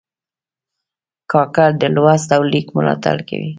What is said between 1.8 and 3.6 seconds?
د لوست او لیک ملاتړ کوي.